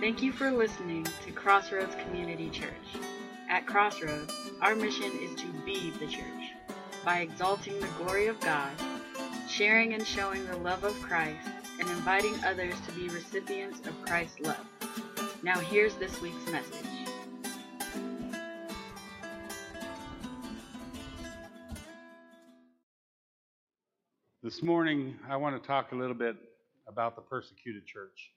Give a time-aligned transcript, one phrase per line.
[0.00, 2.70] Thank you for listening to Crossroads Community Church.
[3.50, 6.52] At Crossroads, our mission is to be the church
[7.04, 8.70] by exalting the glory of God,
[9.48, 11.48] sharing and showing the love of Christ,
[11.80, 14.64] and inviting others to be recipients of Christ's love.
[15.42, 16.86] Now, here's this week's message.
[24.44, 26.36] This morning, I want to talk a little bit
[26.86, 28.30] about the persecuted church,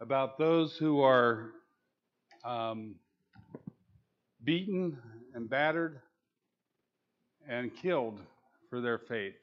[0.00, 1.50] about those who are
[2.44, 2.94] um,
[4.44, 4.96] beaten
[5.34, 6.00] and battered
[7.48, 8.20] and killed
[8.70, 9.34] for their faith.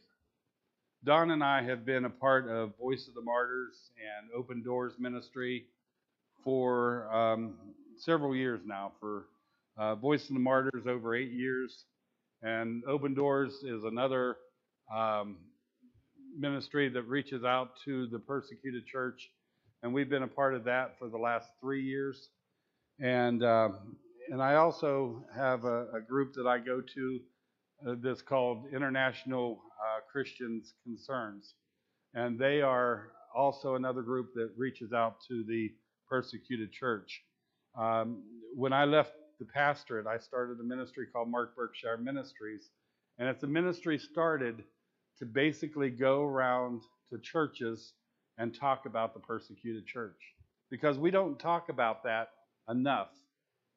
[1.04, 4.94] Don and I have been a part of Voice of the Martyrs and Open Doors
[4.98, 5.66] Ministry
[6.44, 7.56] for um,
[7.98, 8.94] several years now.
[9.00, 9.26] For
[9.78, 11.84] uh, Voice of the Martyrs, over eight years,
[12.42, 14.38] and Open Doors is another
[14.96, 15.38] um,
[16.38, 19.30] ministry that reaches out to the persecuted church,
[19.84, 22.30] and we've been a part of that for the last three years.
[23.00, 23.70] And uh,
[24.30, 27.20] and I also have a, a, group that I go to
[27.88, 31.54] uh, that's called International uh, Christians Concerns,
[32.14, 35.70] and they are also another group that reaches out to the
[36.10, 37.22] persecuted church.
[37.78, 38.24] Um,
[38.56, 42.70] when I left the pastorate, I started a ministry called Mark Berkshire Ministries,
[43.20, 44.64] and it's a ministry started
[45.20, 47.94] to basically go around to churches
[48.38, 50.20] and talk about the persecuted church
[50.70, 52.30] because we don't talk about that
[52.70, 53.10] enough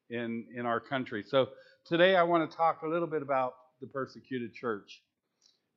[0.09, 1.23] in in our country.
[1.25, 1.49] So
[1.85, 5.01] today I want to talk a little bit about the persecuted church.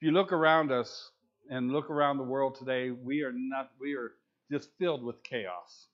[0.00, 1.10] If you look around us
[1.50, 4.12] and look around the world today, we are not we are
[4.50, 5.88] just filled with chaos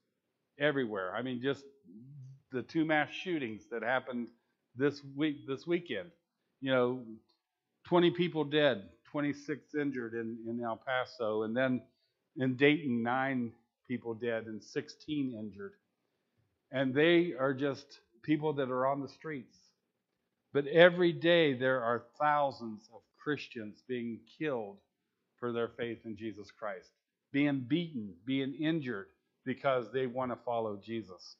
[0.59, 1.15] everywhere.
[1.17, 1.65] I mean just
[2.53, 4.29] the two mass shootings that happened
[4.77, 6.11] this week this weekend.
[6.61, 7.03] You know,
[7.87, 11.83] 20 people dead, 26 injured in, in El Paso, and then
[12.39, 13.53] in Dayton, nine
[13.87, 15.73] people dead and 16 injured.
[16.71, 19.57] And they are just people that are on the streets.
[20.53, 24.79] But every day there are thousands of Christians being killed
[25.39, 26.91] for their faith in Jesus Christ,
[27.33, 29.07] being beaten, being injured
[29.45, 31.37] because they want to follow Jesus.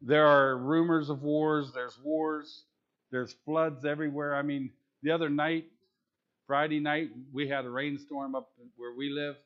[0.00, 2.64] There are rumors of wars, there's wars,
[3.10, 4.36] there's floods everywhere.
[4.36, 4.70] I mean,
[5.02, 5.66] the other night
[6.48, 9.36] Friday night, we had a rainstorm up where we live,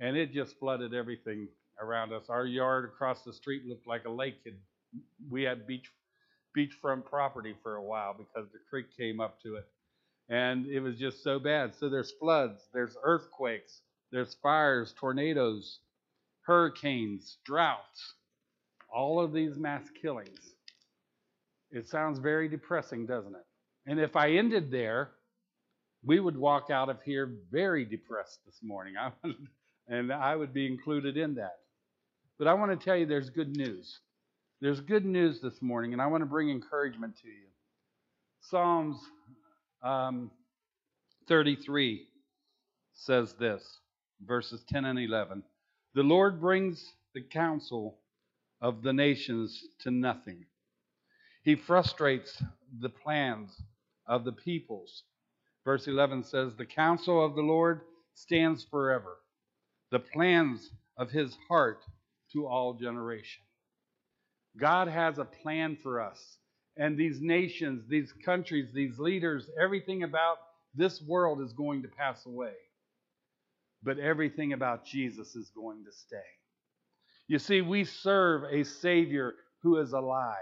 [0.00, 1.48] and it just flooded everything
[1.80, 2.24] around us.
[2.28, 4.36] Our yard across the street looked like a lake.
[5.30, 5.88] We had beach
[6.56, 9.66] beachfront property for a while because the creek came up to it,
[10.28, 11.74] and it was just so bad.
[11.74, 13.80] So there's floods, there's earthquakes,
[14.10, 15.78] there's fires, tornadoes,
[16.42, 18.14] hurricanes, droughts,
[18.94, 20.54] all of these mass killings.
[21.70, 23.46] It sounds very depressing, doesn't it?
[23.86, 25.12] And if I ended there,
[26.04, 28.94] we would walk out of here very depressed this morning.
[29.88, 31.56] And I would be included in that.
[32.38, 34.00] But I want to tell you there's good news.
[34.60, 37.48] There's good news this morning, and I want to bring encouragement to you.
[38.42, 38.96] Psalms
[39.82, 40.30] um,
[41.28, 42.06] 33
[42.94, 43.64] says this,
[44.24, 45.42] verses 10 and 11.
[45.94, 47.98] The Lord brings the counsel
[48.60, 50.46] of the nations to nothing.
[51.42, 52.40] He frustrates
[52.80, 53.50] the plans
[54.06, 55.02] of the peoples.
[55.64, 57.80] Verse 11 says, The counsel of the Lord
[58.14, 59.18] stands forever,
[59.92, 61.84] the plans of his heart
[62.32, 63.44] to all generation.
[64.58, 66.38] God has a plan for us.
[66.78, 70.38] And these nations, these countries, these leaders, everything about
[70.74, 72.54] this world is going to pass away.
[73.82, 76.16] But everything about Jesus is going to stay.
[77.28, 80.36] You see, we serve a Savior who is alive.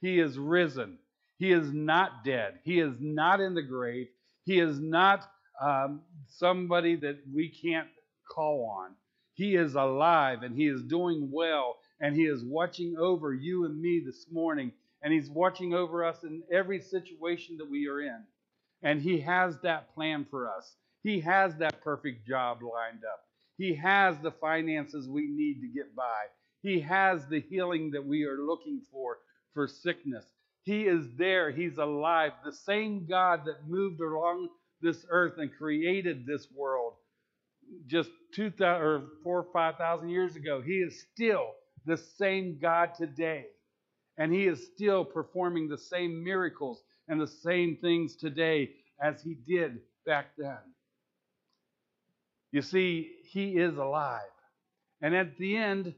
[0.00, 0.98] He is risen.
[1.38, 2.60] He is not dead.
[2.62, 4.06] He is not in the grave.
[4.44, 5.28] He is not
[5.60, 7.88] um, somebody that we can't
[8.28, 8.94] call on.
[9.34, 13.80] He is alive and he is doing well and he is watching over you and
[13.80, 18.22] me this morning and he's watching over us in every situation that we are in.
[18.82, 20.76] And he has that plan for us.
[21.02, 23.20] He has that perfect job lined up.
[23.58, 26.26] He has the finances we need to get by.
[26.62, 29.18] He has the healing that we are looking for
[29.52, 30.24] for sickness.
[30.62, 31.50] He is there.
[31.50, 32.32] He's alive.
[32.44, 34.48] The same God that moved along
[34.80, 36.94] this earth and created this world
[37.86, 40.60] just two or four or five thousand years ago.
[40.60, 41.52] He is still
[41.86, 43.46] the same God today.
[44.16, 48.70] And he is still performing the same miracles and the same things today
[49.02, 50.56] as he did back then.
[52.52, 54.20] You see, he is alive.
[55.02, 55.94] And at the end,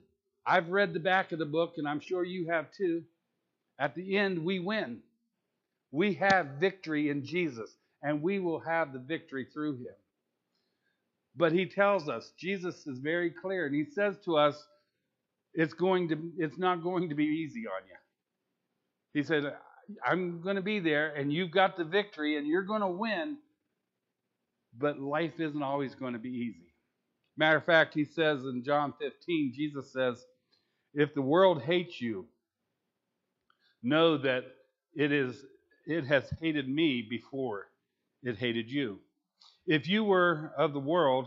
[0.47, 3.03] I've read the back of the book, and I'm sure you have too.
[3.79, 5.01] At the end, we win.
[5.91, 7.71] We have victory in Jesus,
[8.03, 9.95] and we will have the victory through him.
[11.37, 14.67] But he tells us, Jesus is very clear, and he says to us,
[15.55, 17.97] it's going to it's not going to be easy on you.
[19.15, 19.55] He said,
[20.05, 23.39] I'm going to be there and you've got the victory and you're going to win,
[24.77, 26.75] but life isn't always going to be easy.
[27.37, 30.25] Matter of fact, he says in John 15, Jesus says,
[30.95, 32.27] if the world hates you,
[33.83, 34.45] know that
[34.95, 35.45] it is
[35.87, 37.69] it has hated me before
[38.23, 38.99] it hated you.
[39.67, 41.27] If you were of the world,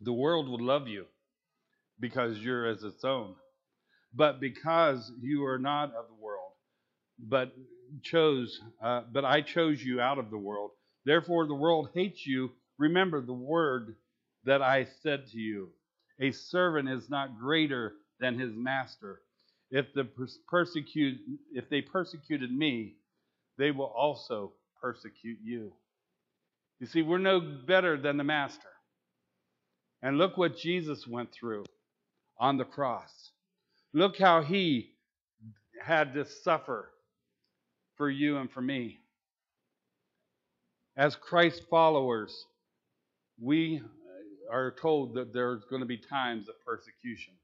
[0.00, 1.06] the world would love you
[1.98, 3.34] because you're as its own.
[4.14, 6.52] But because you are not of the world,
[7.18, 7.52] but
[8.02, 10.70] chose, uh, but I chose you out of the world.
[11.04, 12.50] Therefore, the world hates you.
[12.78, 13.96] Remember the word
[14.44, 15.70] that I said to you:
[16.20, 19.20] A servant is not greater than his master.
[19.70, 20.08] If the
[20.48, 21.18] persecute,
[21.52, 22.96] if they persecuted me,
[23.58, 25.72] they will also persecute you.
[26.80, 28.68] You see, we're no better than the master.
[30.02, 31.64] And look what Jesus went through
[32.38, 33.30] on the cross.
[33.92, 34.90] Look how he
[35.82, 36.90] had to suffer
[37.96, 38.98] for you and for me.
[40.96, 42.46] As Christ followers,
[43.40, 43.82] we
[44.50, 47.34] are told that there's going to be times of persecution.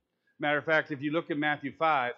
[0.41, 2.13] Matter of fact, if you look at Matthew 5,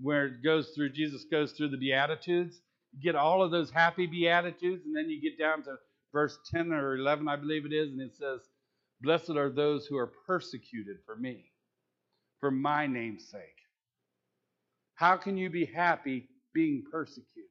[0.00, 2.60] where it goes through, Jesus goes through the Beatitudes,
[2.92, 5.76] you get all of those happy Beatitudes, and then you get down to
[6.12, 8.40] verse 10 or 11, I believe it is, and it says,
[9.00, 11.50] Blessed are those who are persecuted for me,
[12.40, 13.42] for my name's sake.
[14.94, 17.48] How can you be happy being persecuted?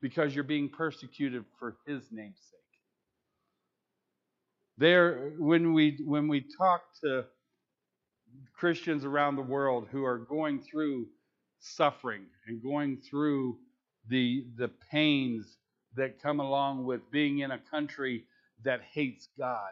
[0.00, 2.58] Because you're being persecuted for his name's sake.
[4.78, 7.24] There, when we when we talk to
[8.54, 11.06] Christians around the world who are going through
[11.60, 13.58] suffering and going through
[14.08, 15.58] the the pains
[15.96, 18.24] that come along with being in a country
[18.64, 19.70] that hates God.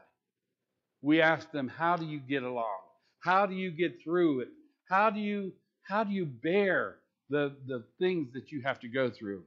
[1.03, 2.79] We ask them, how do you get along?
[3.21, 4.49] How do you get through it?
[4.89, 5.53] How do you
[5.83, 6.97] how do you bear
[7.31, 9.43] the, the things that you have to go through?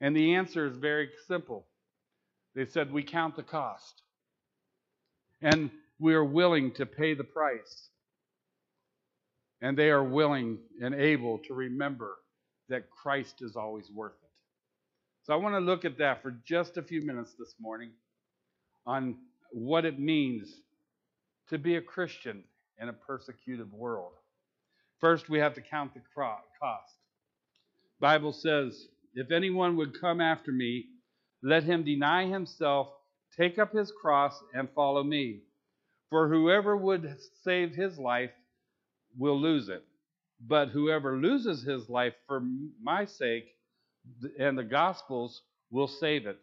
[0.00, 1.66] And the answer is very simple.
[2.54, 4.02] They said, We count the cost.
[5.42, 7.90] And we are willing to pay the price.
[9.60, 12.16] And they are willing and able to remember
[12.68, 14.27] that Christ is always worth it.
[15.28, 17.90] So I want to look at that for just a few minutes this morning
[18.86, 19.18] on
[19.52, 20.48] what it means
[21.50, 22.42] to be a Christian
[22.80, 24.14] in a persecuted world.
[25.00, 26.94] First, we have to count the cost.
[28.00, 30.88] Bible says, "If anyone would come after me,
[31.42, 32.90] let him deny himself,
[33.36, 35.42] take up his cross and follow me.
[36.08, 38.32] For whoever would save his life
[39.18, 39.84] will lose it,
[40.40, 42.40] but whoever loses his life for
[42.80, 43.57] my sake
[44.38, 46.38] and the Gospels will save it.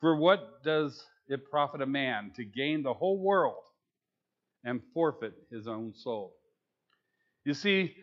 [0.00, 3.62] For what does it profit a man to gain the whole world
[4.64, 6.34] and forfeit his own soul?
[7.44, 7.94] You see,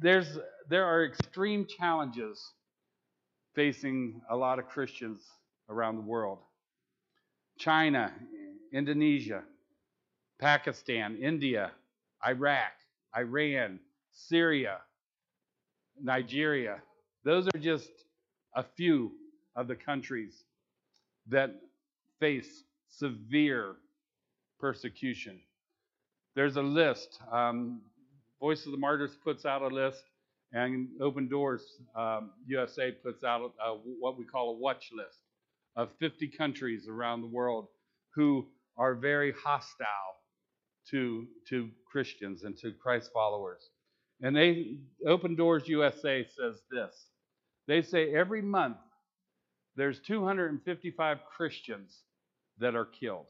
[0.00, 2.52] there's there are extreme challenges
[3.54, 5.20] facing a lot of Christians
[5.68, 6.38] around the world.
[7.58, 8.12] China,
[8.72, 9.42] Indonesia,
[10.40, 11.72] Pakistan, India,
[12.26, 12.72] Iraq,
[13.16, 13.78] Iran,
[14.10, 14.78] Syria,
[16.00, 16.82] Nigeria.
[17.24, 17.90] Those are just
[18.54, 19.12] a few
[19.56, 20.44] of the countries
[21.28, 21.50] that
[22.20, 23.76] face severe
[24.60, 25.40] persecution.
[26.34, 27.18] There's a list.
[27.30, 27.82] Um,
[28.40, 30.02] Voice of the Martyrs puts out a list,
[30.52, 31.62] and Open Doors
[31.96, 35.18] um, USA puts out a, what we call a watch list
[35.76, 37.68] of 50 countries around the world
[38.14, 39.86] who are very hostile
[40.90, 43.70] to, to Christians and to Christ followers.
[44.20, 47.06] And they Open Doors USA says this
[47.66, 48.76] they say every month
[49.76, 51.96] there's 255 Christians
[52.58, 53.26] that are killed.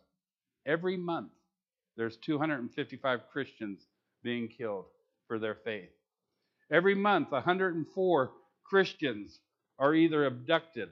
[0.67, 1.33] Every month
[1.97, 3.87] there's 255 Christians
[4.23, 4.87] being killed
[5.29, 5.91] for their faith.
[6.71, 8.33] Every month 104
[8.65, 9.39] Christians
[9.79, 10.89] are either abducted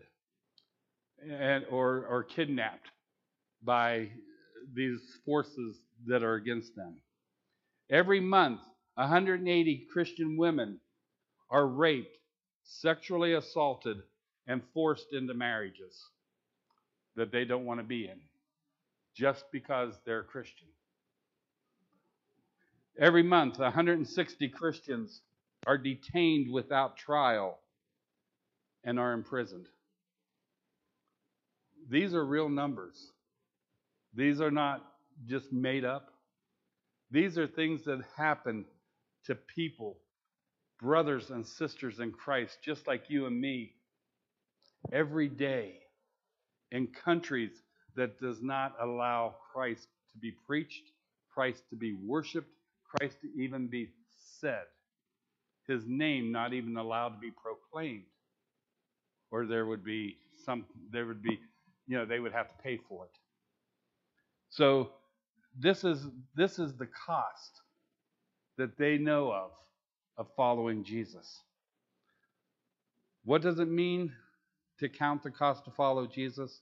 [1.29, 2.89] and, or, or kidnapped
[3.63, 4.11] by
[4.75, 7.01] these forces that are against them.
[7.91, 8.61] Every month
[8.95, 10.81] 180 Christian women
[11.51, 12.17] are raped
[12.65, 14.03] sexually assaulted,
[14.47, 16.09] and forced into marriages
[17.17, 18.21] that they don't want to be in
[19.15, 20.69] just because they're Christian.
[22.99, 25.21] Every month, 160 Christians
[25.67, 27.59] are detained without trial
[28.85, 29.67] and are imprisoned.
[31.89, 33.13] These are real numbers.
[34.15, 34.85] These are not
[35.27, 36.11] just made up.
[37.11, 38.65] These are things that happen
[39.25, 39.97] to people
[40.81, 43.75] brothers and sisters in Christ, just like you and me,
[44.93, 45.75] every day
[46.71, 47.53] in countries
[47.97, 50.93] that does not allow Christ to be preached,
[51.33, 52.51] Christ to be worshiped,
[52.85, 53.89] Christ to even be
[54.41, 54.65] said
[55.71, 58.03] his name not even allowed to be proclaimed.
[59.31, 61.39] Or there would be some, there would be,
[61.87, 63.11] you know, they would have to pay for it.
[64.49, 64.91] So
[65.57, 67.61] this is this is the cost
[68.59, 69.53] that they know of
[70.21, 71.41] of following Jesus.
[73.25, 74.13] What does it mean
[74.79, 76.61] to count the cost to follow Jesus?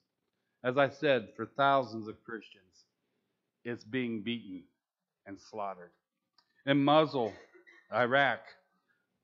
[0.62, 2.85] As I said, for thousands of Christians,
[3.65, 4.62] it's being beaten
[5.27, 5.91] and slaughtered.
[6.67, 7.33] In Mosul,
[7.93, 8.38] Iraq,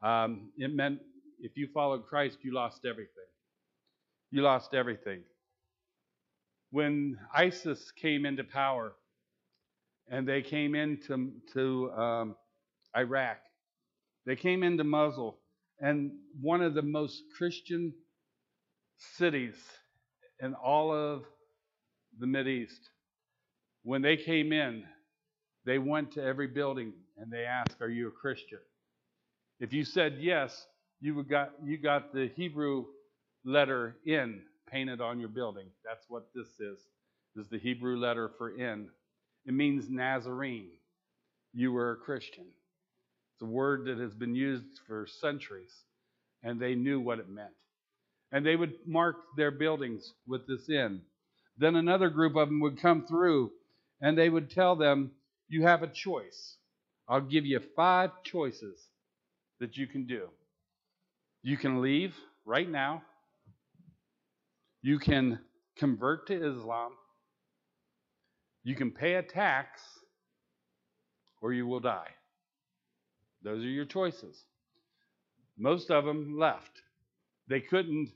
[0.03, 0.99] um, it meant
[1.38, 3.11] if you followed Christ, you lost everything.
[4.33, 5.21] You lost everything.
[6.73, 8.95] When ISIS came into power
[10.09, 12.37] and they came into to, um,
[12.97, 13.38] Iraq,
[14.26, 15.38] they came into Mosul,
[15.81, 17.93] and one of the most Christian
[19.16, 19.54] cities
[20.40, 21.25] in all of
[22.19, 22.90] the East.
[23.83, 24.85] When they came in,
[25.66, 28.61] they went to every building and they asked, "Are you a Christian?"
[29.61, 30.66] If you said yes,
[31.00, 32.87] you got you got the Hebrew
[33.45, 35.69] letter N painted on your building.
[35.85, 36.78] That's what this is.
[37.35, 38.90] This is the Hebrew letter for N.
[39.45, 40.71] It means Nazarene.
[41.52, 42.47] You were a Christian.
[43.35, 45.73] It's a word that has been used for centuries,
[46.45, 47.50] and they knew what it meant.
[48.31, 51.00] And they would mark their buildings with this in.
[51.59, 53.50] Then another group of them would come through,
[54.00, 55.12] and they would tell them,
[55.49, 56.57] You have a choice.
[57.09, 58.81] I'll give you five choices
[59.61, 60.29] that you can do.
[61.43, 62.14] You can leave
[62.45, 63.03] right now.
[64.81, 65.41] You can
[65.76, 66.93] convert to Islam.
[68.62, 69.81] You can pay a tax,
[71.43, 72.09] or you will die.
[73.44, 74.42] Those are your choices.
[75.58, 76.82] Most of them left.
[77.46, 78.10] They couldn't,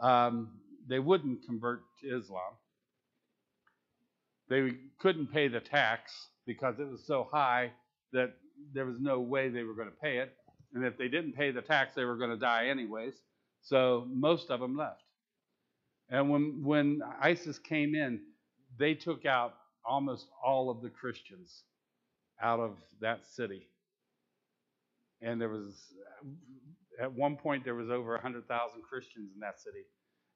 [0.00, 2.54] um, they wouldn't convert to Islam.
[4.48, 6.12] They couldn't pay the tax
[6.46, 7.70] because it was so high
[8.12, 8.34] that
[8.74, 10.34] there was no way they were going to pay it.
[10.74, 13.14] And if they didn't pay the tax, they were going to die anyways.
[13.60, 15.02] So most of them left.
[16.08, 18.20] And when, when ISIS came in,
[18.78, 21.62] they took out almost all of the Christians
[22.40, 23.68] out of that city
[25.22, 25.94] and there was
[27.00, 29.84] at one point there was over 100,000 Christians in that city,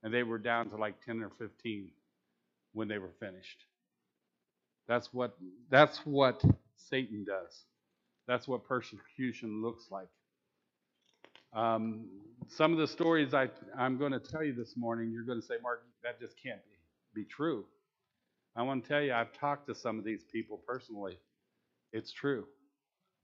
[0.02, 1.90] and they were down to like 10 or 15
[2.72, 3.64] when they were finished.
[4.88, 5.36] That's what
[5.70, 6.42] that's what
[6.76, 7.64] Satan does.
[8.28, 10.08] That's what persecution looks like.
[11.54, 12.06] Um,
[12.48, 15.46] some of the stories I, I'm going to tell you this morning, you're going to
[15.46, 16.60] say, Mark, that just can't
[17.14, 17.64] be, be true.
[18.56, 21.18] I want to tell you, I've talked to some of these people personally.
[21.92, 22.46] It's true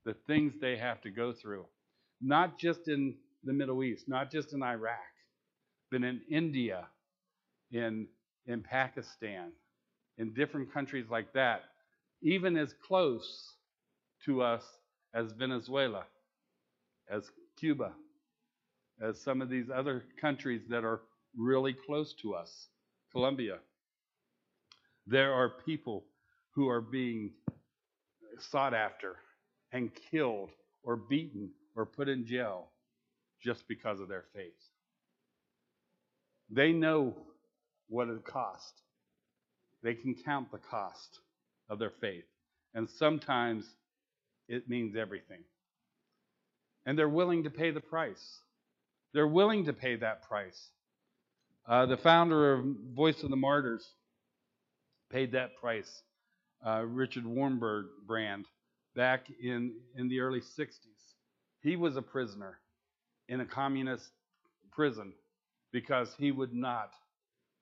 [0.05, 1.65] the things they have to go through,
[2.21, 4.97] not just in the Middle East, not just in Iraq,
[5.91, 6.85] but in India,
[7.71, 8.07] in,
[8.45, 9.51] in Pakistan,
[10.17, 11.63] in different countries like that,
[12.21, 13.53] even as close
[14.25, 14.63] to us
[15.13, 16.05] as Venezuela,
[17.09, 17.91] as Cuba,
[19.01, 21.01] as some of these other countries that are
[21.37, 22.67] really close to us,
[23.11, 23.57] Colombia.
[25.07, 26.05] There are people
[26.55, 27.31] who are being
[28.39, 29.17] sought after
[29.73, 30.51] and killed
[30.83, 32.69] or beaten or put in jail
[33.41, 34.53] just because of their faith.
[36.49, 37.15] They know
[37.89, 38.73] what it cost.
[39.81, 41.19] They can count the cost
[41.67, 42.23] of their faith.
[42.73, 43.65] And sometimes
[44.47, 45.43] it means everything.
[46.85, 48.39] And they're willing to pay the price.
[49.13, 50.69] They're willing to pay that price.
[51.67, 53.87] Uh, the founder of Voice of the Martyrs
[55.11, 56.03] paid that price.
[56.65, 58.45] Uh, Richard Warmberg brand
[58.95, 61.13] back in, in the early 60s.
[61.61, 62.59] He was a prisoner
[63.29, 64.09] in a communist
[64.71, 65.13] prison
[65.71, 66.93] because he would not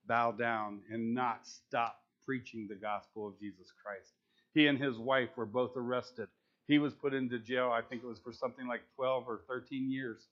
[0.07, 4.13] bow down and not stop preaching the gospel of Jesus Christ.
[4.53, 6.27] He and his wife were both arrested.
[6.67, 9.91] He was put into jail, I think it was for something like 12 or 13
[9.91, 10.27] years,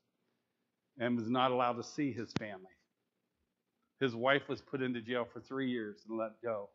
[1.00, 2.66] and was not allowed to see his family.
[4.00, 6.70] His wife was put into jail for three years and let go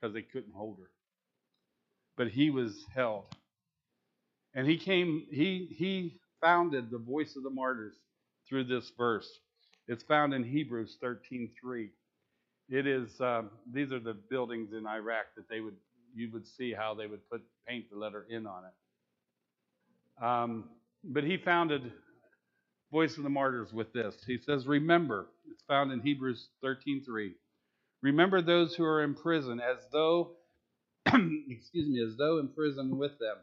[0.00, 0.90] because they couldn't hold her.
[2.16, 3.24] But he was held.
[4.56, 7.94] And he came, he, he founded the voice of the martyrs
[8.48, 9.28] through this verse.
[9.86, 11.90] It's found in Hebrews 13:3.
[12.70, 15.76] It is um, these are the buildings in Iraq that they would
[16.14, 20.24] you would see how they would put paint the letter in on it.
[20.24, 20.64] Um,
[21.04, 21.92] but he founded
[22.90, 24.16] Voice of the Martyrs with this.
[24.26, 27.34] He says, "Remember." It's found in Hebrews 13:3.
[28.02, 30.36] Remember those who are in prison, as though,
[31.06, 33.36] excuse me, as though in prison with them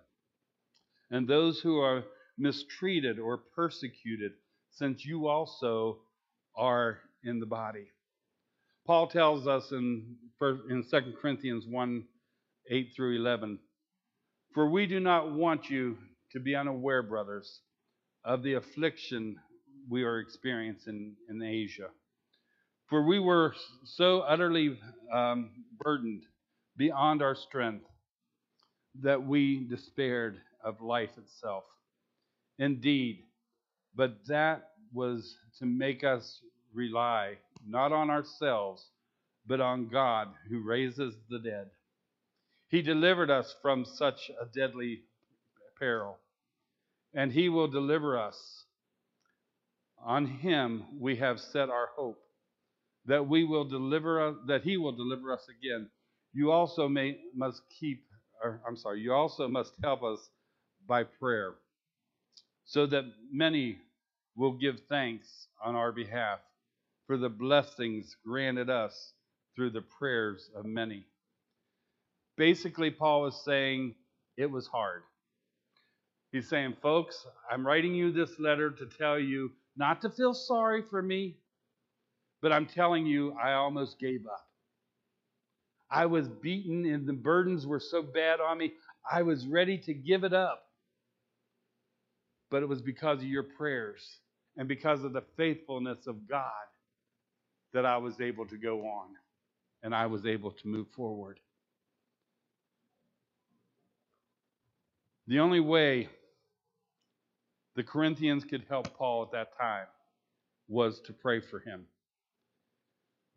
[1.14, 2.04] and those who are
[2.40, 4.32] mistreated or persecuted,
[4.72, 6.00] since you also
[6.58, 7.86] are in the body.
[8.88, 12.04] Paul tells us in, in 2 Corinthians 1
[12.72, 13.60] 8 through 11
[14.56, 15.98] For we do not want you
[16.32, 17.60] to be unaware, brothers,
[18.26, 19.36] of the affliction
[19.88, 21.90] we are experiencing in Asia.
[22.90, 23.54] For we were
[23.86, 24.80] so utterly
[25.14, 26.24] um, burdened
[26.76, 27.86] beyond our strength
[29.02, 31.64] that we despaired of life itself.
[32.60, 33.24] Indeed,
[33.96, 36.40] but that was to make us
[36.74, 38.86] rely not on ourselves,
[39.46, 41.70] but on God who raises the dead.
[42.70, 45.02] He delivered us from such a deadly
[45.78, 46.18] peril,
[47.14, 48.66] and He will deliver us.
[50.06, 52.20] On Him we have set our hope
[53.06, 55.90] that we will deliver us, that He will deliver us again.
[56.34, 58.04] You also may must keep,
[58.44, 60.20] or I'm sorry, you also must help us
[60.88, 61.56] by prayer,
[62.66, 63.78] so that many
[64.36, 66.40] will give thanks on our behalf
[67.08, 69.14] for the blessings granted us
[69.56, 71.06] through the prayers of many.
[72.38, 73.96] Basically, Paul is saying
[74.38, 75.04] it was hard.
[76.32, 80.82] He's saying, folks, I'm writing you this letter to tell you not to feel sorry
[80.82, 81.38] for me,
[82.42, 84.48] but I'm telling you, I almost gave up.
[85.92, 88.74] I was beaten and the burdens were so bad on me,
[89.10, 90.64] I was ready to give it up.
[92.54, 94.20] But it was because of your prayers
[94.58, 96.68] and because of the faithfulness of God
[97.74, 99.08] that I was able to go on
[99.82, 101.40] and I was able to move forward.
[105.26, 106.10] The only way
[107.76, 109.88] the Corinthians could help Paul at that time
[110.68, 111.88] was to pray for him.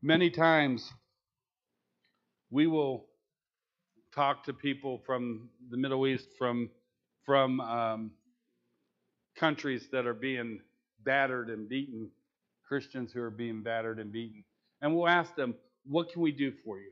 [0.02, 0.92] Many times
[2.50, 3.06] we will
[4.14, 6.68] talk to people from the Middle East, from
[7.24, 8.10] from um,
[9.36, 10.60] countries that are being
[11.04, 12.10] battered and beaten,
[12.66, 14.44] Christians who are being battered and beaten,
[14.82, 16.90] and we'll ask them, "What can we do for you?"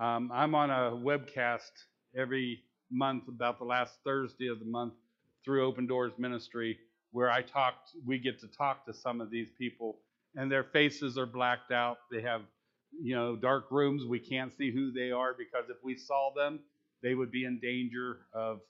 [0.00, 1.70] Um, I'm on a webcast
[2.14, 4.94] every month, about the last Thursday of the month,
[5.44, 6.78] through Open Doors Ministry,
[7.10, 7.74] where I talk.
[8.06, 9.98] We get to talk to some of these people,
[10.34, 11.98] and their faces are blacked out.
[12.10, 12.42] They have,
[13.02, 14.04] you know, dark rooms.
[14.06, 16.60] We can't see who they are because if we saw them,
[17.02, 18.60] they would be in danger of,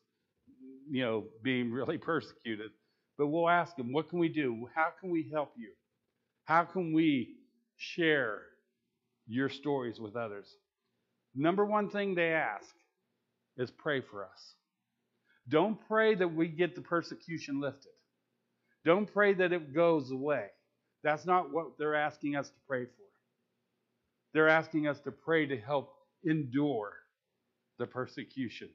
[0.90, 2.70] you know, being really persecuted.
[3.18, 4.68] But we'll ask them, what can we do?
[4.74, 5.70] How can we help you?
[6.44, 7.36] How can we
[7.76, 8.40] share
[9.26, 10.56] your stories with others?
[11.34, 12.74] Number one thing they ask
[13.56, 14.54] is pray for us.
[15.48, 17.92] Don't pray that we get the persecution lifted.
[18.84, 20.46] Don't pray that it goes away.
[21.02, 22.90] That's not what they're asking us to pray for.
[24.32, 25.92] They're asking us to pray to help
[26.24, 26.92] endure
[27.78, 28.68] the persecution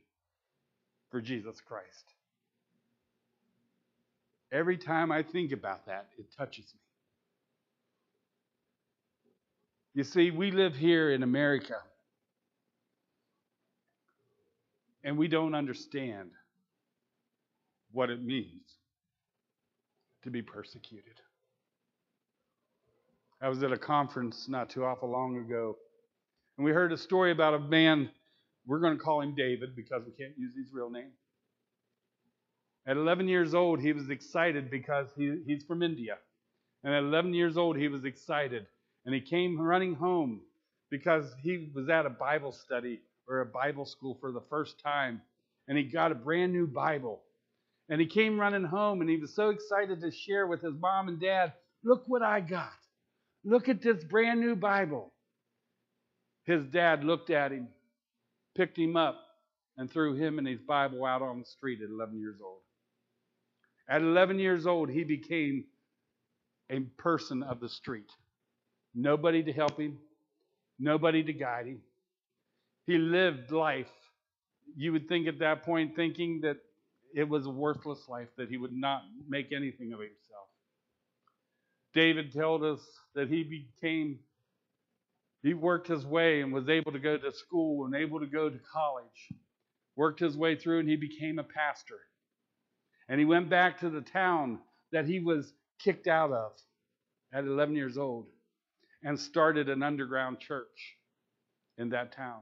[1.10, 2.14] for Jesus Christ.
[4.52, 6.82] Every time I think about that, it touches me.
[9.94, 11.78] You see, we live here in America
[15.04, 16.30] and we don't understand
[17.92, 18.78] what it means
[20.24, 21.22] to be persecuted.
[23.42, 25.78] I was at a conference not too awful long ago,
[26.58, 28.10] and we heard a story about a man.
[28.68, 31.12] We're going to call him David because we can't use his real name.
[32.86, 36.18] At 11 years old, he was excited because he, he's from India.
[36.84, 38.66] And at 11 years old, he was excited.
[39.06, 40.42] And he came running home
[40.90, 45.22] because he was at a Bible study or a Bible school for the first time.
[45.68, 47.22] And he got a brand new Bible.
[47.90, 51.08] And he came running home and he was so excited to share with his mom
[51.08, 51.54] and dad
[51.84, 52.72] look what I got.
[53.44, 55.14] Look at this brand new Bible.
[56.46, 57.68] His dad looked at him,
[58.58, 59.16] picked him up,
[59.78, 62.62] and threw him and his Bible out on the street at 11 years old.
[63.88, 65.66] At 11 years old, he became
[66.70, 68.10] a person of the street.
[68.96, 70.00] Nobody to help him,
[70.80, 71.82] nobody to guide him.
[72.88, 73.92] He lived life.
[74.76, 76.58] You would think at that point, thinking that
[77.14, 80.48] it was a worthless life, that he would not make anything of himself.
[81.94, 82.82] David told us
[83.16, 84.20] that he became,
[85.48, 88.50] he worked his way and was able to go to school and able to go
[88.50, 89.32] to college.
[89.96, 92.00] Worked his way through and he became a pastor.
[93.08, 94.60] And he went back to the town
[94.92, 96.52] that he was kicked out of
[97.34, 98.28] at 11 years old
[99.04, 100.98] and started an underground church
[101.78, 102.42] in that town.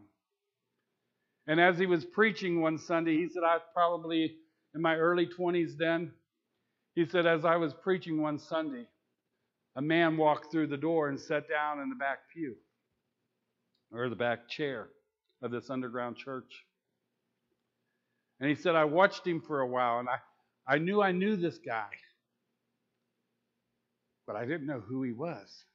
[1.47, 4.35] And as he was preaching one Sunday, he said, I was probably
[4.73, 6.11] in my early 20s then.
[6.95, 8.87] He said, as I was preaching one Sunday,
[9.75, 12.55] a man walked through the door and sat down in the back pew
[13.95, 14.89] or the back chair
[15.41, 16.65] of this underground church.
[18.39, 20.17] And he said, I watched him for a while and I,
[20.67, 21.87] I knew I knew this guy,
[24.27, 25.65] but I didn't know who he was.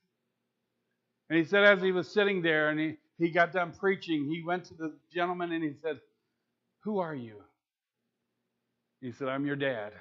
[1.28, 4.42] And he said, as he was sitting there and he, he got done preaching, he
[4.44, 6.00] went to the gentleman and he said,
[6.83, 7.37] Who are you?
[9.00, 9.92] He said, I'm your dad.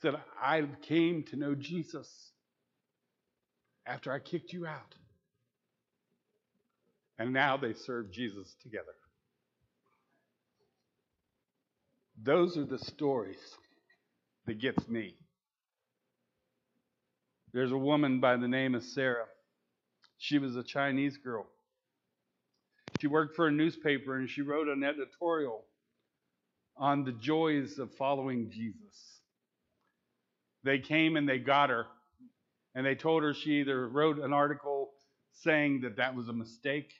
[0.00, 2.31] He said, I came to know Jesus
[3.92, 4.94] after I kicked you out.
[7.18, 8.94] And now they serve Jesus together.
[12.22, 13.36] Those are the stories
[14.46, 15.14] that gets me.
[17.52, 19.26] There's a woman by the name of Sarah.
[20.16, 21.46] She was a Chinese girl.
[23.00, 25.64] She worked for a newspaper and she wrote an editorial
[26.78, 29.20] on the joys of following Jesus.
[30.64, 31.86] They came and they got her
[32.74, 34.90] and they told her she either wrote an article
[35.32, 36.92] saying that that was a mistake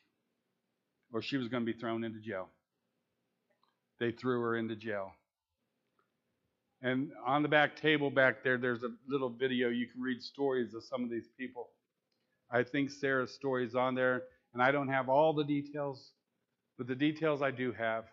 [1.13, 2.49] or she was going to be thrown into jail.
[3.99, 5.13] They threw her into jail.
[6.81, 9.69] And on the back table back there, there's a little video.
[9.69, 11.69] You can read stories of some of these people.
[12.51, 16.11] I think Sarah's story is on there, and I don't have all the details,
[16.77, 18.05] but the details I do have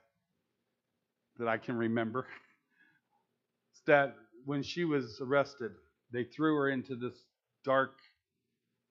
[1.37, 2.27] that I can remember
[3.73, 5.71] is that when she was arrested,
[6.11, 7.25] they threw her into this
[7.63, 7.99] dark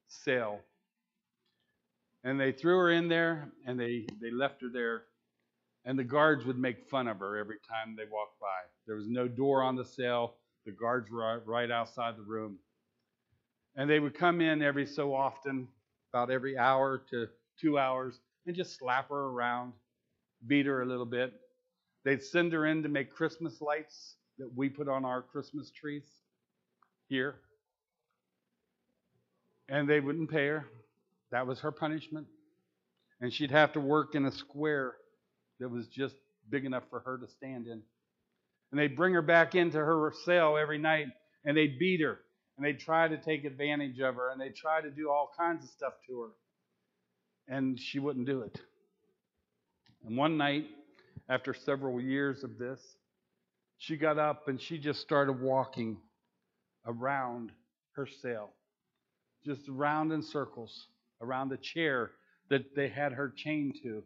[0.08, 0.60] cell.
[2.24, 5.04] And they threw her in there and they, they left her there.
[5.84, 8.46] And the guards would make fun of her every time they walked by.
[8.86, 12.58] There was no door on the cell, the guards were right outside the room.
[13.76, 15.68] And they would come in every so often,
[16.12, 17.28] about every hour to
[17.60, 19.72] two hours, and just slap her around,
[20.46, 21.32] beat her a little bit.
[22.04, 26.04] They'd send her in to make Christmas lights that we put on our Christmas trees
[27.08, 27.36] here.
[29.68, 30.66] And they wouldn't pay her.
[31.30, 32.26] That was her punishment.
[33.20, 34.94] And she'd have to work in a square
[35.60, 36.14] that was just
[36.48, 37.82] big enough for her to stand in.
[38.70, 41.08] And they'd bring her back into her cell every night
[41.44, 42.20] and they'd beat her
[42.56, 45.64] and they'd try to take advantage of her and they'd try to do all kinds
[45.64, 46.28] of stuff to her.
[47.54, 48.60] And she wouldn't do it.
[50.06, 50.66] And one night,
[51.28, 52.80] after several years of this,
[53.78, 55.98] she got up and she just started walking
[56.86, 57.52] around
[57.92, 58.52] her cell,
[59.44, 60.88] just around in circles,
[61.20, 62.10] around the chair
[62.50, 64.02] that they had her chained to,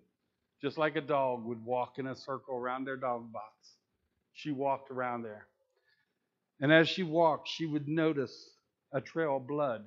[0.61, 3.55] just like a dog would walk in a circle around their dog box.
[4.33, 5.47] She walked around there.
[6.61, 8.51] And as she walked, she would notice
[8.93, 9.85] a trail of blood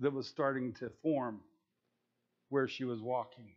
[0.00, 1.40] that was starting to form
[2.48, 3.54] where she was walking.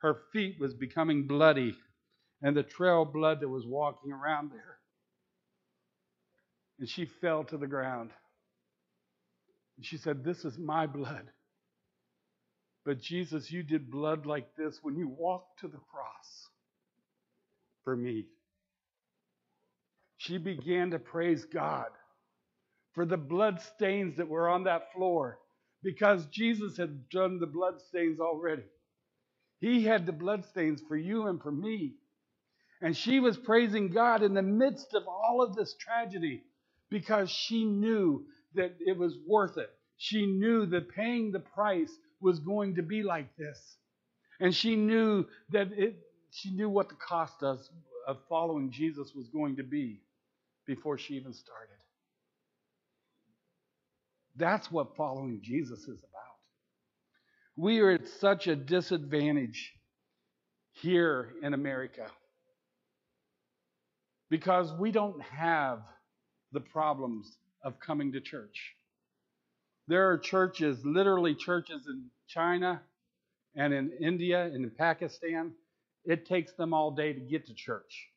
[0.00, 1.76] Her feet was becoming bloody
[2.42, 4.78] and the trail of blood that was walking around there.
[6.78, 8.10] And she fell to the ground.
[9.80, 11.30] And she said, This is my blood.
[12.84, 16.48] But Jesus, you did blood like this when you walked to the cross
[17.82, 18.26] for me.
[20.18, 21.86] She began to praise God
[22.92, 25.38] for the blood stains that were on that floor
[25.82, 28.64] because Jesus had done the blood stains already.
[29.62, 31.94] He had the blood stains for you and for me.
[32.82, 36.42] And she was praising God in the midst of all of this tragedy
[36.90, 39.70] because she knew that it was worth it.
[39.96, 43.76] She knew that paying the price was going to be like this.
[44.40, 45.96] And she knew that it
[46.32, 47.58] she knew what the cost of,
[48.06, 50.00] of following Jesus was going to be
[50.66, 51.74] before she even started.
[54.36, 56.20] That's what following Jesus is about.
[57.56, 59.72] We are at such a disadvantage
[60.72, 62.06] here in America
[64.30, 65.80] because we don't have
[66.52, 68.74] the problems of coming to church.
[69.88, 72.80] There are churches, literally churches in China
[73.56, 75.52] and in India and in Pakistan.
[76.04, 78.08] It takes them all day to get to church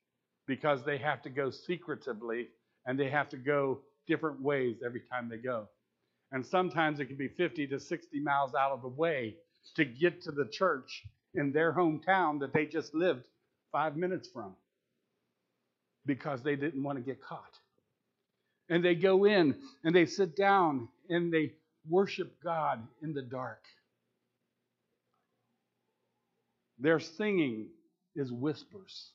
[0.48, 2.48] because they have to go secretively
[2.86, 5.68] and they have to go different ways every time they go.
[6.32, 9.36] And sometimes it can be 50 to 60 miles out of the way
[9.76, 11.04] to get to the church
[11.36, 13.28] in their hometown that they just lived
[13.72, 14.56] five minutes from
[16.06, 17.58] because they didn't want to get caught.
[18.70, 21.54] And they go in and they sit down and they
[21.90, 23.64] worship God in the dark.
[26.80, 27.70] Their singing
[28.16, 29.12] is whispers.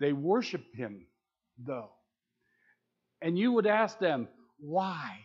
[0.00, 1.06] They worship Him,
[1.58, 1.90] though.
[3.20, 4.28] And you would ask them,
[4.60, 5.18] why?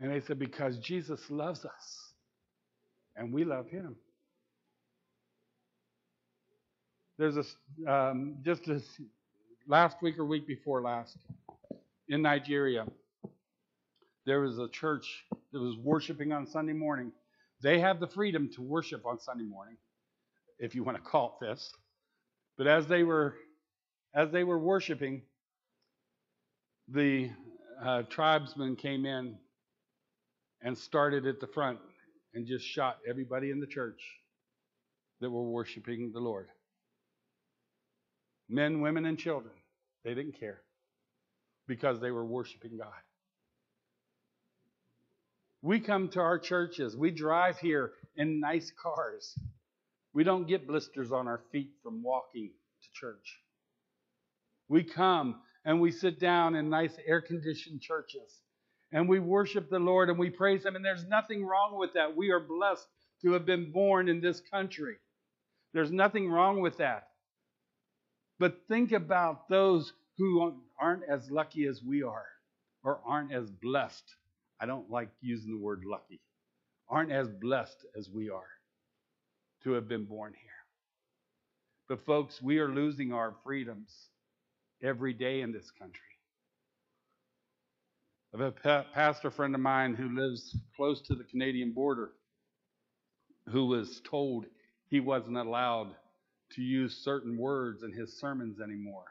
[0.00, 2.12] And they said, because Jesus loves us
[3.16, 3.96] and we love Him.
[7.16, 8.82] There's a um, just this
[9.68, 11.16] last week or week before last
[12.08, 12.86] in Nigeria.
[14.26, 17.12] There was a church that was worshiping on Sunday morning.
[17.62, 19.76] They have the freedom to worship on Sunday morning,
[20.58, 21.72] if you want to call it this.
[22.58, 23.36] But as they were
[24.12, 25.22] as they were worshiping,
[26.88, 27.30] the
[27.84, 29.36] uh, tribesmen came in
[30.62, 31.78] and started at the front
[32.34, 34.00] and just shot everybody in the church
[35.20, 36.48] that were worshiping the Lord.
[38.48, 39.54] Men, women, and children.
[40.04, 40.60] They didn't care
[41.66, 42.92] because they were worshiping God.
[45.62, 49.34] We come to our churches, we drive here in nice cars.
[50.12, 52.50] We don't get blisters on our feet from walking
[52.82, 53.40] to church.
[54.68, 58.42] We come and we sit down in nice air conditioned churches
[58.92, 60.76] and we worship the Lord and we praise Him.
[60.76, 62.14] And there's nothing wrong with that.
[62.14, 62.86] We are blessed
[63.22, 64.96] to have been born in this country.
[65.72, 67.08] There's nothing wrong with that.
[68.38, 72.26] But think about those who aren't as lucky as we are
[72.82, 74.04] or aren't as blessed.
[74.60, 76.20] I don't like using the word lucky.
[76.88, 78.42] Aren't as blessed as we are
[79.62, 80.50] to have been born here.
[81.88, 83.90] But, folks, we are losing our freedoms
[84.82, 86.00] every day in this country.
[88.34, 92.10] I have a pastor friend of mine who lives close to the Canadian border
[93.48, 94.46] who was told
[94.88, 95.94] he wasn't allowed
[96.54, 99.04] to use certain words in his sermons anymore.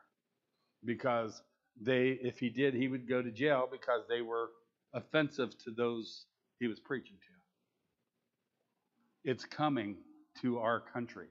[0.86, 1.41] Because
[1.82, 4.49] they if he did he would go to jail because they were
[4.93, 6.25] offensive to those
[6.60, 9.32] he was preaching to.
[9.32, 9.97] It's coming
[10.41, 11.27] to our country.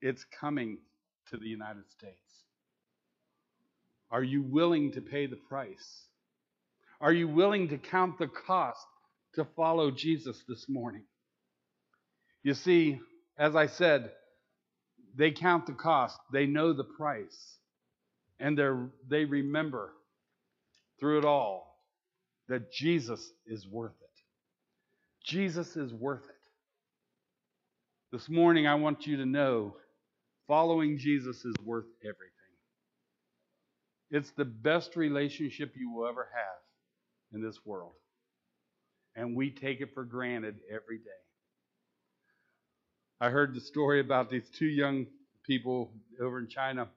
[0.00, 0.78] It's coming
[1.30, 2.16] to the United States.
[4.10, 6.06] Are you willing to pay the price?
[7.00, 8.86] Are you willing to count the cost
[9.34, 11.04] to follow Jesus this morning?
[12.42, 13.00] You see
[13.38, 14.12] as I said
[15.14, 17.58] they count the cost they know the price
[18.40, 18.58] and
[19.08, 19.92] they remember
[20.98, 21.78] through it all
[22.48, 25.24] that Jesus is worth it.
[25.24, 26.30] Jesus is worth it.
[28.10, 29.76] This morning, I want you to know
[30.46, 32.28] following Jesus is worth everything.
[34.10, 37.92] It's the best relationship you will ever have in this world.
[39.16, 41.10] And we take it for granted every day.
[43.22, 45.06] I heard the story about these two young
[45.46, 46.88] people over in China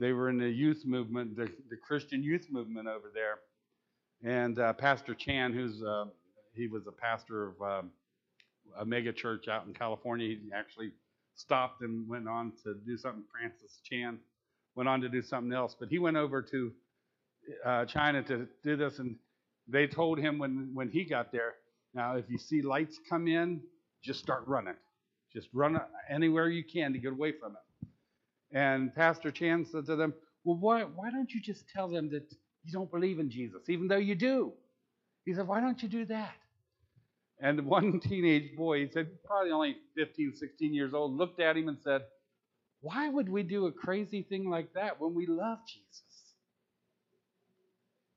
[0.00, 3.38] they were in the youth movement, the, the Christian youth movement over there.
[4.24, 6.06] And uh, Pastor Chan, who's uh,
[6.54, 7.90] he was a pastor of um,
[8.76, 10.90] a mega church out in California, he actually
[11.36, 13.22] stopped and went on to do something.
[13.30, 14.18] Francis Chan
[14.74, 16.72] went on to do something else, but he went over to
[17.64, 19.16] uh, China to do this, and
[19.68, 21.54] they told him when when he got there,
[21.94, 23.60] now if you see lights come in,
[24.02, 24.74] just start running,
[25.32, 27.88] just run anywhere you can to get away from it.
[28.56, 30.14] And Pastor Chan said to them,
[30.44, 32.30] Well, why, why don't you just tell them that
[32.64, 34.52] you don't believe in Jesus, even though you do?
[35.24, 36.34] He said, Why don't you do that?
[37.40, 41.68] And one teenage boy, he said, probably only 15, 16 years old, looked at him
[41.68, 42.02] and said,
[42.80, 46.02] Why would we do a crazy thing like that when we love Jesus?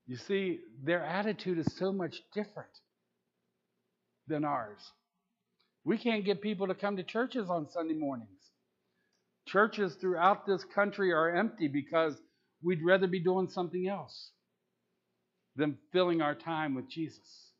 [0.06, 2.70] You see, their attitude is so much different
[4.28, 4.92] than ours.
[5.86, 8.28] We can't get people to come to churches on Sunday mornings.
[9.46, 12.16] Churches throughout this country are empty because
[12.60, 14.32] we'd rather be doing something else
[15.54, 17.52] than filling our time with Jesus.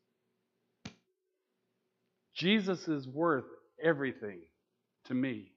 [2.35, 3.45] Jesus is worth
[3.81, 4.41] everything
[5.05, 5.53] to me.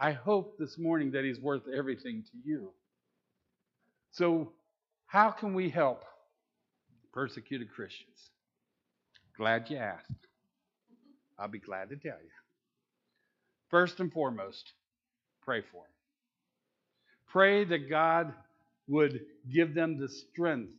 [0.00, 2.70] I hope this morning that He's worth everything to you.
[4.12, 4.52] So,
[5.06, 6.04] how can we help
[7.12, 8.30] persecuted Christians?
[9.36, 10.10] Glad you asked.
[11.38, 12.30] I'll be glad to tell you.
[13.70, 14.72] First and foremost,
[15.44, 15.90] Pray for them.
[17.28, 18.32] Pray that God
[18.88, 19.20] would
[19.52, 20.72] give them the strength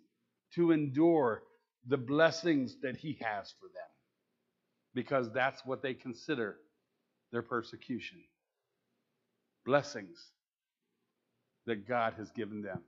[0.55, 1.43] to endure
[1.87, 3.89] the blessings that He has for them,
[4.93, 6.57] because that's what they consider
[7.31, 8.19] their persecution
[9.65, 10.19] blessings
[11.65, 12.83] that God has given them.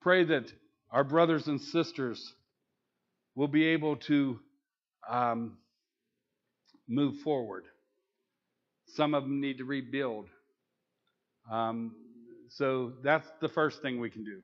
[0.00, 0.50] Pray that
[0.90, 2.34] our brothers and sisters
[3.34, 4.40] will be able to
[5.08, 5.58] um,
[6.88, 7.64] move forward
[8.86, 10.28] some of them need to rebuild.
[11.50, 11.94] Um,
[12.48, 14.40] so that's the first thing we can do.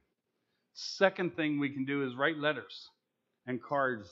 [0.74, 2.88] Second thing we can do is write letters
[3.46, 4.08] and cards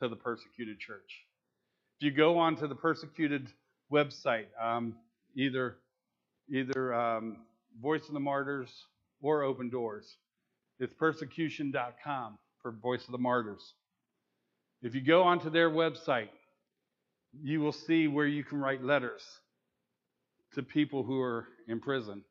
[0.00, 1.26] to the persecuted church.
[1.98, 3.48] If you go onto the persecuted
[3.92, 4.96] website, um,
[5.36, 5.76] either
[6.52, 7.38] either um,
[7.80, 8.70] Voice of the Martyrs
[9.22, 10.16] or Open Doors,
[10.78, 13.74] it's persecution.com for Voice of the Martyrs.
[14.82, 16.28] If you go onto their website,
[17.40, 19.22] you will see where you can write letters
[20.54, 22.22] to people who are in prison.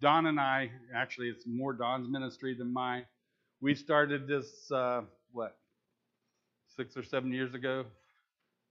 [0.00, 3.06] Don and I, actually, it's more Don's ministry than mine.
[3.60, 5.56] We started this, uh, what,
[6.76, 7.84] six or seven years ago,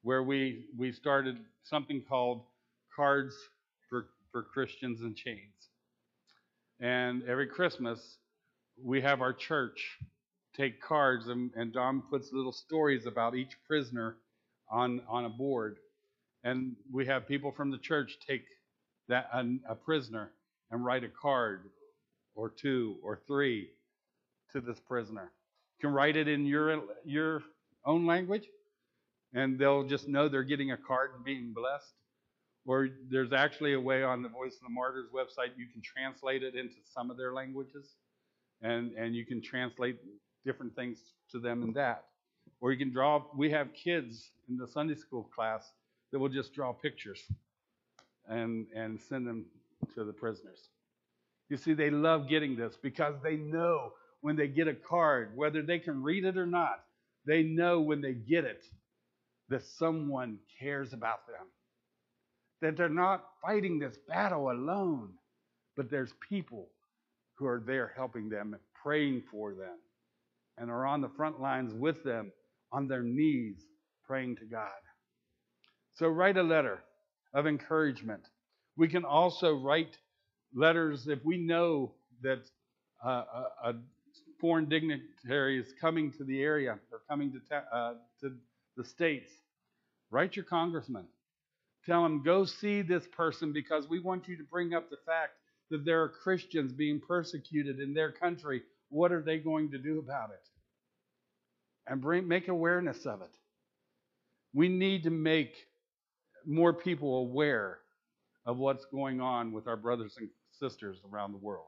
[0.04, 2.44] where we, we started something called
[2.96, 3.34] Cards
[3.90, 5.70] for, for Christians in Chains.
[6.80, 8.18] And every Christmas,
[8.84, 9.98] we have our church
[10.56, 14.18] take cards, and, and Don puts little stories about each prisoner
[14.72, 15.78] on, on a board.
[16.44, 18.46] And we have people from the church take
[19.08, 20.32] that a, a prisoner
[20.72, 21.70] and write a card
[22.34, 23.70] or two or three
[24.54, 25.32] to this prisoner.
[25.78, 27.44] You can write it in your your
[27.86, 28.46] own language,
[29.34, 31.94] and they'll just know they're getting a card and being blessed.
[32.66, 36.44] Or there's actually a way on the Voice of the Martyrs website you can translate
[36.44, 37.96] it into some of their languages,
[38.62, 39.98] and and you can translate
[40.46, 41.00] different things
[41.32, 42.06] to them in that.
[42.62, 43.24] Or you can draw.
[43.36, 45.74] We have kids in the Sunday school class
[46.12, 47.22] that will just draw pictures
[48.30, 49.46] and and send them
[49.96, 50.70] to the prisoners.
[51.50, 55.62] You see, they love getting this because they know when they get a card, whether
[55.62, 56.84] they can read it or not,
[57.26, 58.64] they know when they get it
[59.50, 61.48] that someone cares about them.
[62.62, 65.10] That they're not fighting this battle alone,
[65.76, 66.70] but there's people
[67.34, 69.78] who are there helping them and praying for them
[70.58, 72.32] and are on the front lines with them
[72.72, 73.58] on their knees
[74.06, 74.70] praying to God.
[75.96, 76.84] So write a letter
[77.34, 78.24] of encouragement.
[78.78, 79.98] We can also write
[80.54, 82.42] letters if we know that
[83.06, 83.24] uh,
[83.64, 83.74] a,
[84.40, 88.34] foreign dignitary is coming to the area or coming to, ta- uh, to
[88.76, 89.32] the states.
[90.10, 91.06] Write your congressman.
[91.86, 95.34] Tell him, go see this person because we want you to bring up the fact
[95.70, 98.62] that there are Christians being persecuted in their country.
[98.90, 100.51] What are they going to do about it?
[101.88, 103.32] And bring, make awareness of it.
[104.54, 105.54] We need to make
[106.46, 107.80] more people aware
[108.46, 111.68] of what's going on with our brothers and sisters around the world.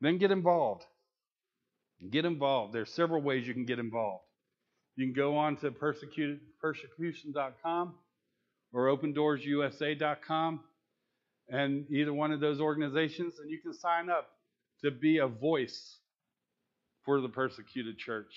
[0.00, 0.84] Then get involved.
[2.10, 2.74] Get involved.
[2.74, 4.24] There's several ways you can get involved.
[4.96, 7.94] You can go on to persecution.com
[8.72, 10.60] or opendoorsusa.com
[11.48, 14.28] and either one of those organizations, and you can sign up
[14.82, 15.98] to be a voice
[17.06, 18.34] for the persecuted church.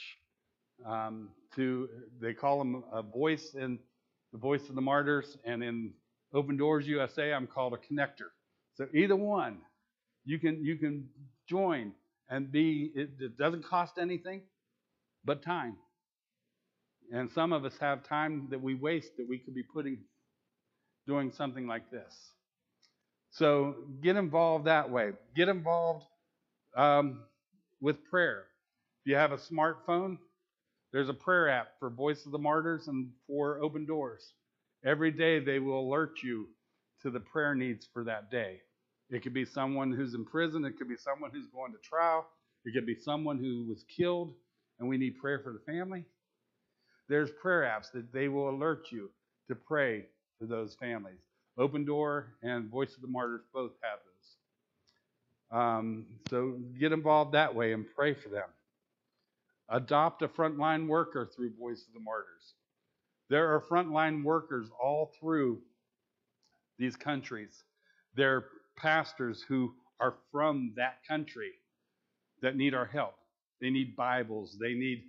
[0.88, 1.89] Um, to
[2.21, 3.79] they call them a voice in
[4.32, 5.91] the voice of the martyrs, and in
[6.34, 8.29] Open Doors USA, I'm called a connector.
[8.75, 9.58] So either one,
[10.25, 11.10] you can you can
[11.49, 11.93] join
[12.29, 12.93] and be.
[12.95, 14.43] It, it doesn't cost anything,
[15.25, 15.75] but time.
[17.12, 19.97] And some of us have time that we waste that we could be putting
[21.08, 22.13] doing something like this.
[23.32, 25.12] So get involved that way.
[25.36, 26.05] Get involved
[26.77, 27.21] um,
[27.82, 28.45] with prayer.
[29.01, 30.17] If you have a smartphone,
[30.91, 34.33] there's a prayer app for Voice of the Martyrs and for Open Doors.
[34.83, 36.47] Every day they will alert you
[37.01, 38.59] to the prayer needs for that day.
[39.09, 42.27] It could be someone who's in prison, it could be someone who's going to trial,
[42.65, 44.33] it could be someone who was killed
[44.79, 46.05] and we need prayer for the family.
[47.07, 49.09] There's prayer apps that they will alert you
[49.47, 50.05] to pray
[50.38, 51.19] for those families.
[51.57, 53.99] Open Door and Voice of the Martyrs both have
[55.51, 55.57] those.
[55.59, 58.49] Um, so get involved that way and pray for them.
[59.71, 62.53] Adopt a frontline worker through Voice of the Martyrs.
[63.29, 65.62] There are frontline workers all through
[66.79, 67.63] these countries.
[68.15, 68.45] There are
[68.77, 71.51] pastors who are from that country
[72.41, 73.15] that need our help.
[73.62, 74.58] They need Bibles.
[74.60, 75.03] They need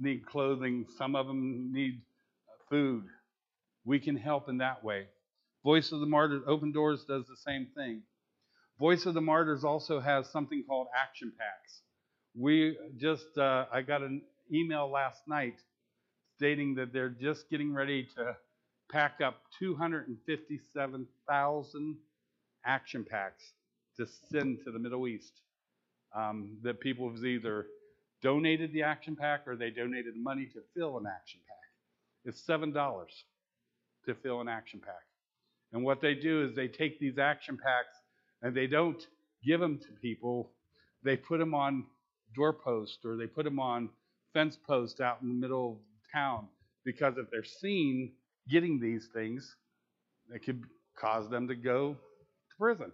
[0.00, 0.86] need clothing.
[0.96, 2.02] Some of them need
[2.68, 3.04] food.
[3.84, 5.06] We can help in that way.
[5.62, 8.02] Voice of the Martyrs, Open Doors does the same thing.
[8.78, 11.82] Voice of the Martyrs also has something called action packs.
[12.36, 15.60] We just, uh, I got an email last night
[16.36, 18.36] stating that they're just getting ready to
[18.90, 21.96] pack up 257,000
[22.66, 23.52] action packs
[23.96, 25.40] to send to the Middle East.
[26.14, 27.66] Um, that people have either
[28.22, 31.56] donated the action pack or they donated money to fill an action pack.
[32.24, 32.72] It's $7
[34.06, 35.02] to fill an action pack.
[35.72, 37.96] And what they do is they take these action packs
[38.42, 39.04] and they don't
[39.44, 40.52] give them to people,
[41.02, 41.84] they put them on
[42.34, 43.88] doorposts or they put them on
[44.32, 45.78] fence posts out in the middle of
[46.12, 46.48] town
[46.84, 48.12] because if they're seen
[48.48, 49.56] getting these things,
[50.34, 50.62] it could
[50.96, 52.92] cause them to go to prison.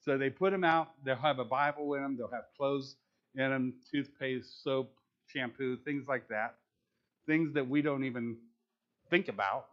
[0.00, 0.90] So they put them out.
[1.04, 2.16] They'll have a Bible in them.
[2.16, 2.96] They'll have clothes
[3.34, 4.92] in them, toothpaste, soap,
[5.26, 6.56] shampoo, things like that.
[7.26, 8.36] Things that we don't even
[9.10, 9.66] think about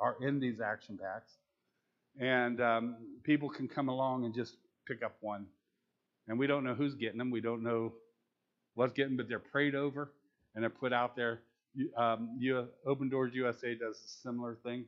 [0.00, 1.32] are in these action packs.
[2.20, 4.56] And um, people can come along and just
[4.86, 5.46] pick up one.
[6.26, 7.30] And we don't know who's getting them.
[7.30, 7.92] We don't know
[8.78, 10.12] what's getting, but they're prayed over
[10.54, 11.40] and they're put out there.
[11.96, 12.38] Um,
[12.86, 14.84] Open Doors USA does a similar thing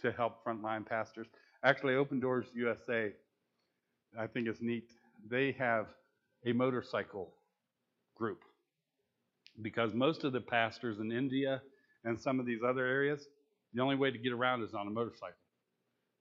[0.00, 1.28] to help frontline pastors.
[1.62, 3.12] Actually, Open Doors USA,
[4.18, 4.90] I think is neat.
[5.30, 5.86] They have
[6.44, 7.32] a motorcycle
[8.16, 8.42] group
[9.62, 11.62] because most of the pastors in India
[12.04, 13.28] and some of these other areas,
[13.72, 15.34] the only way to get around is on a motorcycle.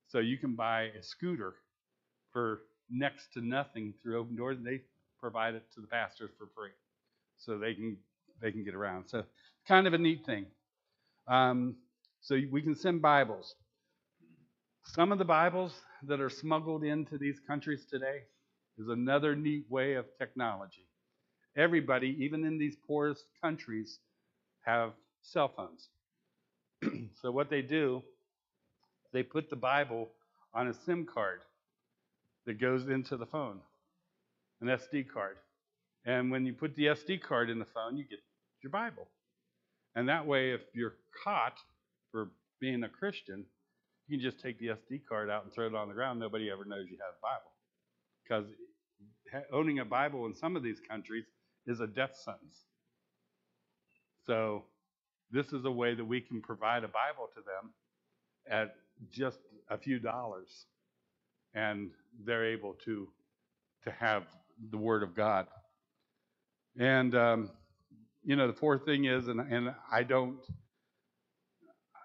[0.07, 1.55] So you can buy a scooter
[2.31, 2.61] for
[2.91, 4.81] next to nothing through Open Doors, they
[5.19, 6.71] provide it to the pastors for free,
[7.37, 7.97] so they can
[8.41, 9.07] they can get around.
[9.07, 9.23] So
[9.67, 10.45] kind of a neat thing.
[11.27, 11.75] Um,
[12.21, 13.55] so we can send Bibles.
[14.83, 18.23] Some of the Bibles that are smuggled into these countries today
[18.77, 20.87] is another neat way of technology.
[21.55, 23.99] Everybody, even in these poorest countries,
[24.61, 25.89] have cell phones.
[27.21, 28.01] so what they do,
[29.11, 30.09] they put the Bible
[30.53, 31.41] on a SIM card
[32.45, 33.59] that goes into the phone,
[34.61, 35.37] an SD card.
[36.05, 38.19] And when you put the SD card in the phone, you get
[38.63, 39.07] your Bible.
[39.95, 41.57] And that way, if you're caught
[42.11, 42.29] for
[42.59, 43.45] being a Christian,
[44.07, 46.19] you can just take the SD card out and throw it on the ground.
[46.19, 47.51] Nobody ever knows you have a Bible.
[48.23, 51.25] Because owning a Bible in some of these countries
[51.67, 52.65] is a death sentence.
[54.25, 54.63] So,
[55.31, 57.71] this is a way that we can provide a Bible to them
[58.49, 58.75] at
[59.11, 59.39] just
[59.69, 60.65] a few dollars,
[61.53, 61.91] and
[62.25, 63.07] they're able to
[63.83, 64.23] to have
[64.71, 65.47] the Word of God.
[66.77, 67.51] And um,
[68.23, 70.39] you know, the fourth thing is, and and I don't,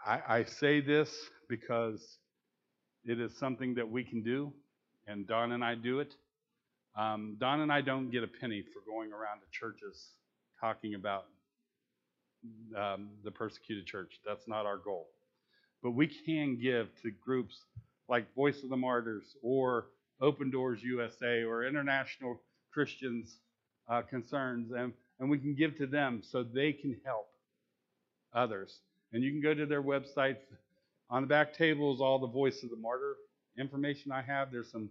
[0.06, 1.10] I, I say this
[1.48, 2.18] because
[3.04, 4.52] it is something that we can do,
[5.06, 6.14] and Don and I do it.
[6.96, 10.10] Um, Don and I don't get a penny for going around to churches
[10.60, 11.26] talking about
[12.76, 14.20] um, the persecuted church.
[14.26, 15.08] That's not our goal.
[15.82, 17.56] But we can give to groups
[18.08, 19.86] like Voice of the Martyrs or
[20.20, 22.40] Open Doors USA or International
[22.72, 23.38] Christians
[23.88, 27.28] uh, Concerns, and, and we can give to them so they can help
[28.34, 28.80] others.
[29.12, 30.38] And you can go to their websites.
[31.10, 33.16] On the back table is all the Voice of the Martyr
[33.58, 34.50] information I have.
[34.50, 34.90] There's some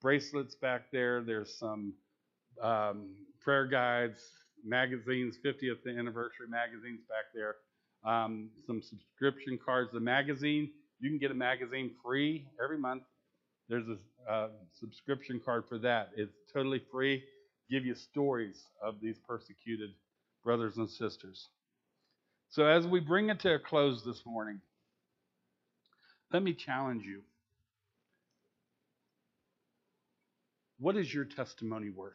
[0.00, 1.22] bracelets back there.
[1.22, 1.94] There's some
[2.62, 3.08] um,
[3.40, 4.20] prayer guides,
[4.64, 7.56] magazines, 50th anniversary magazines back there.
[8.04, 9.90] Um, some subscription cards.
[9.92, 13.02] The magazine, you can get a magazine free every month.
[13.68, 14.48] There's a uh,
[14.78, 16.10] subscription card for that.
[16.16, 17.22] It's totally free.
[17.70, 19.90] Give you stories of these persecuted
[20.44, 21.48] brothers and sisters.
[22.48, 24.60] So, as we bring it to a close this morning,
[26.32, 27.22] let me challenge you.
[30.78, 32.14] What is your testimony worth?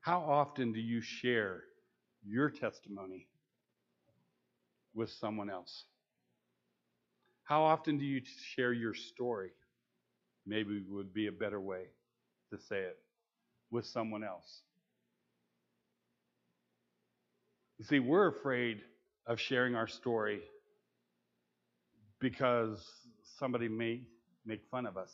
[0.00, 1.62] How often do you share
[2.24, 3.26] your testimony
[4.94, 5.84] with someone else?
[7.44, 8.22] How often do you
[8.54, 9.50] share your story?
[10.46, 11.84] Maybe would be a better way
[12.50, 12.98] to say it
[13.70, 14.62] with someone else.
[17.78, 18.80] You see, we're afraid
[19.26, 20.40] of sharing our story
[22.20, 22.82] because
[23.38, 24.02] somebody may
[24.46, 25.12] make fun of us.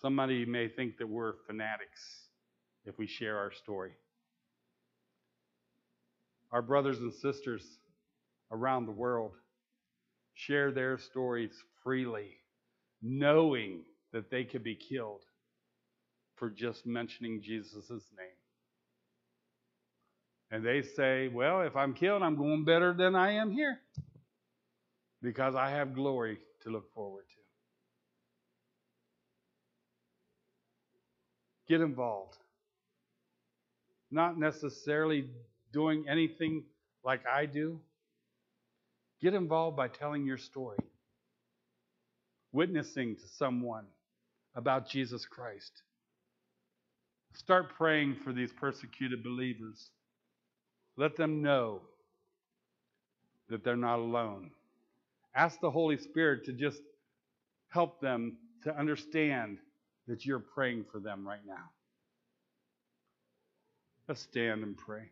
[0.00, 2.28] Somebody may think that we're fanatics
[2.84, 3.92] if we share our story.
[6.50, 7.78] Our brothers and sisters
[8.50, 9.32] around the world
[10.34, 11.52] share their stories
[11.82, 12.36] freely,
[13.02, 15.22] knowing that they could be killed
[16.36, 18.28] for just mentioning Jesus' name.
[20.50, 23.78] And they say, well, if I'm killed, I'm going better than I am here
[25.22, 27.42] because I have glory to look forward to.
[31.72, 32.36] Get involved.
[34.10, 35.30] Not necessarily
[35.72, 36.64] doing anything
[37.02, 37.80] like I do.
[39.22, 40.78] Get involved by telling your story,
[42.50, 43.84] witnessing to someone
[44.56, 45.82] about Jesus Christ.
[47.34, 49.90] Start praying for these persecuted believers.
[50.96, 51.82] Let them know
[53.48, 54.50] that they're not alone.
[55.34, 56.82] Ask the Holy Spirit to just
[57.68, 59.58] help them to understand
[60.08, 61.70] that you're praying for them right now.
[64.08, 65.10] Let's stand and pray.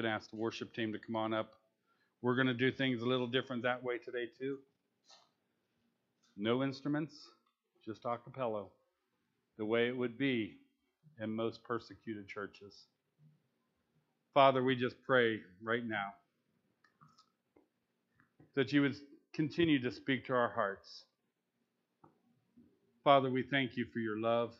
[0.00, 1.52] Going to ask the worship team to come on up.
[2.22, 4.58] We're going to do things a little different that way today, too.
[6.38, 7.14] No instruments,
[7.84, 8.64] just a cappella,
[9.58, 10.56] the way it would be
[11.20, 12.86] in most persecuted churches.
[14.32, 16.14] Father, we just pray right now
[18.54, 18.96] that you would
[19.34, 21.04] continue to speak to our hearts.
[23.04, 24.54] Father, we thank you for your love.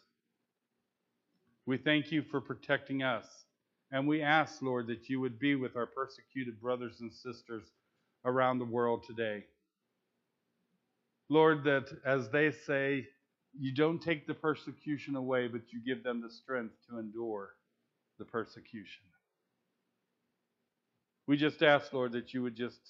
[1.64, 3.24] We thank you for protecting us.
[3.92, 7.64] And we ask, Lord, that you would be with our persecuted brothers and sisters
[8.24, 9.44] around the world today.
[11.28, 13.06] Lord, that as they say,
[13.58, 17.50] you don't take the persecution away, but you give them the strength to endure
[18.18, 19.02] the persecution.
[21.26, 22.80] We just ask, Lord, that you would just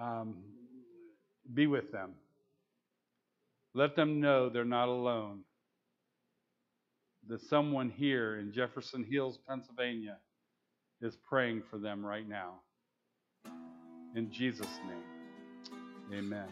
[0.00, 0.36] um,
[1.52, 2.14] be with them.
[3.74, 5.40] Let them know they're not alone.
[7.28, 10.18] That someone here in Jefferson Hills, Pennsylvania,
[11.00, 12.60] is praying for them right now.
[14.14, 16.48] In Jesus' name, amen.